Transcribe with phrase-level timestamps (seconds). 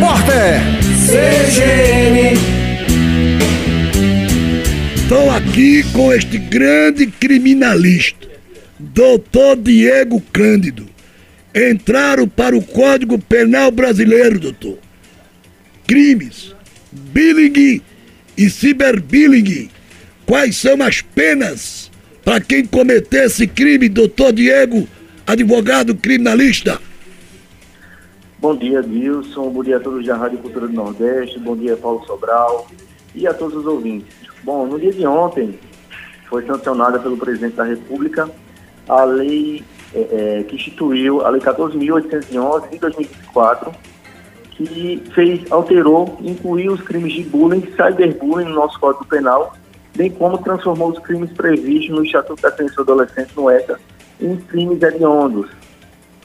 [0.00, 0.60] repórter
[1.06, 2.32] CGN.
[4.96, 8.26] Estou aqui com este grande criminalista,
[8.78, 10.88] doutor Diego Cândido.
[11.54, 14.78] Entraram para o Código Penal Brasileiro, doutor.
[15.86, 16.54] Crimes,
[16.90, 17.82] billing
[18.38, 19.68] e ciberbilling.
[20.24, 21.90] Quais são as penas
[22.24, 24.88] para quem cometer esse crime, doutor Diego,
[25.26, 26.80] advogado criminalista?
[28.40, 29.50] Bom dia, Wilson.
[29.50, 31.38] Bom dia a todos da Rádio Cultura do Nordeste.
[31.38, 32.66] Bom dia, Paulo Sobral.
[33.14, 34.16] E a todos os ouvintes.
[34.42, 35.58] Bom, no dia de ontem
[36.26, 38.30] foi sancionada pelo presidente da República
[38.88, 39.62] a lei
[39.94, 43.72] é, que instituiu a Lei 14.811 de 2004,
[44.52, 49.52] que fez, alterou, incluiu os crimes de bullying, cyberbullying no nosso Código Penal,
[49.94, 53.78] bem como transformou os crimes previstos no Estatuto da Criança e Adolescente, no ECA,
[54.18, 55.50] em crimes hediondos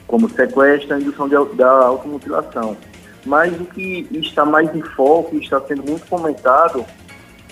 [0.06, 2.76] como sequestro e indução de, da automutilação.
[3.24, 6.84] Mas o que está mais em foco e está sendo muito comentado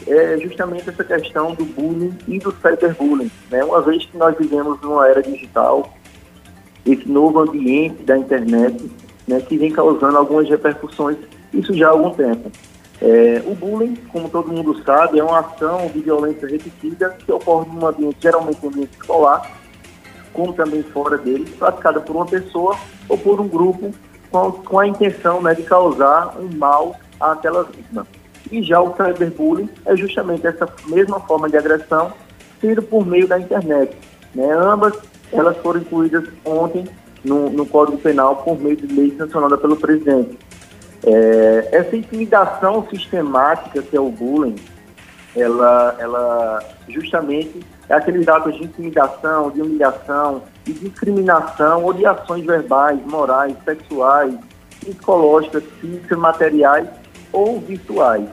[0.06, 3.30] é justamente essa questão do bullying e do cyberbullying.
[3.50, 3.64] Né?
[3.64, 5.92] Uma vez que nós vivemos numa era digital,
[6.86, 8.90] esse novo ambiente da internet,
[9.26, 11.16] né, que vem causando algumas repercussões,
[11.52, 12.50] isso já há algum tempo.
[13.00, 17.66] É, o bullying, como todo mundo sabe, é uma ação de violência repetida que ocorre
[17.70, 19.50] num ambiente, geralmente um ambiente escolar,
[20.34, 22.76] como também fora dele, praticada por uma pessoa
[23.08, 23.90] ou por um grupo
[24.30, 28.06] com, com a intenção né, de causar um mal àquela vítima.
[28.50, 32.12] E já o cyberbullying é justamente essa mesma forma de agressão,
[32.60, 33.96] sendo por meio da internet.
[34.34, 34.52] Né?
[34.52, 34.94] Ambas
[35.32, 36.84] elas foram incluídas ontem
[37.24, 40.38] no, no Código Penal por meio de lei sancionada pelo presidente.
[41.06, 44.56] É, essa intimidação sistemática que é o bullying,
[45.36, 52.44] ela, ela justamente é aqueles atos de intimidação, de humilhação, de discriminação ou de ações
[52.44, 54.34] verbais, morais, sexuais,
[54.80, 56.88] psicológicas, físicas, materiais
[57.32, 58.28] ou virtuais.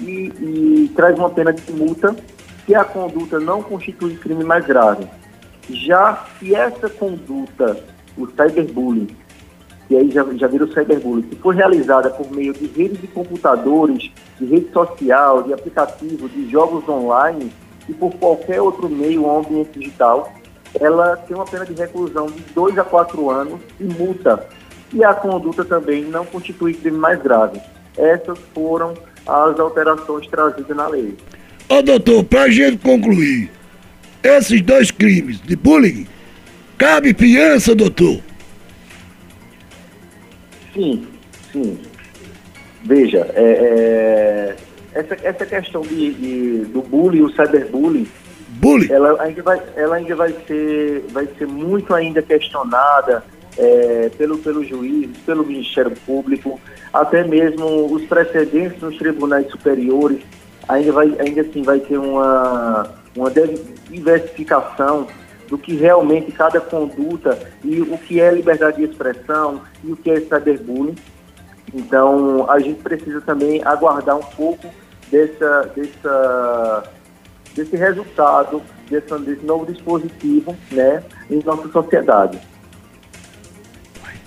[0.00, 2.14] E, e traz uma pena de multa
[2.64, 5.06] se a conduta não constitui crime mais grave.
[5.68, 7.78] Já se essa conduta,
[8.16, 9.08] o cyberbullying,
[9.88, 14.10] que aí já, já o cyberbullying, que for realizada por meio de redes de computadores,
[14.38, 17.52] de rede social, de aplicativo, de jogos online,
[17.88, 20.32] e por qualquer outro meio ou ambiente digital,
[20.80, 24.46] ela tem uma pena de reclusão de 2 a 4 anos e multa.
[24.92, 27.60] E a conduta também não constitui crime mais grave.
[27.96, 28.94] Essas foram
[29.26, 31.16] as alterações trazidas na lei.
[31.68, 33.50] Ô doutor, para a gente concluir,
[34.22, 36.06] esses dois crimes de bullying,
[36.76, 38.20] cabe fiança, doutor?
[40.74, 41.06] Sim,
[41.52, 41.78] sim.
[42.84, 44.56] Veja, é, é
[44.94, 48.06] essa, essa questão de, de, do bullying, o cyberbullying,
[48.48, 48.90] bullying.
[48.92, 53.24] Ela, ainda vai, ela ainda vai ser, vai ser muito ainda questionada
[53.56, 56.60] é, pelo, pelo juiz, pelo Ministério Público,
[56.92, 60.20] até mesmo os precedentes nos tribunais superiores,
[60.68, 63.30] ainda, vai, ainda assim vai ter uma, uma
[63.90, 65.06] diversificação
[65.48, 70.10] do que realmente cada conduta e o que é liberdade de expressão e o que
[70.10, 70.96] é cyberbullying.
[71.74, 74.68] Então, a gente precisa também aguardar um pouco
[75.10, 76.84] dessa, dessa,
[77.54, 82.38] desse resultado, desse, desse novo dispositivo né, em nossa sociedade.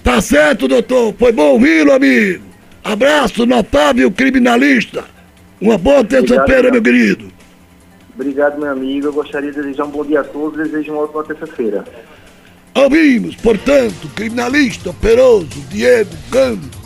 [0.03, 1.13] Tá certo, doutor.
[1.17, 2.44] Foi bom ouvi-lo, amigo.
[2.84, 5.03] Abraço, notável criminalista.
[5.59, 7.31] Uma boa terça-feira, meu querido.
[8.13, 9.07] Obrigado, meu amigo.
[9.07, 10.57] Eu gostaria de desejar um bom dia a todos.
[10.57, 11.84] Desejo uma ótima terça-feira.
[12.75, 16.78] Ouvimos, portanto, criminalista operoso Diego Cândido